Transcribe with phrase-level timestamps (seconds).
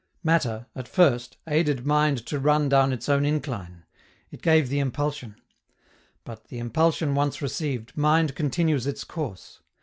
[0.23, 3.83] Matter, at first, aided mind to run down its own incline;
[4.31, 5.39] it gave the impulsion.
[6.23, 9.59] But, the impulsion once received, mind continues its course.